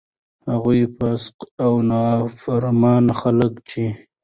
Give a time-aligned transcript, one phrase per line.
[0.51, 2.03] هغه فاسق او نا
[2.41, 3.83] فرمانه خلک چې: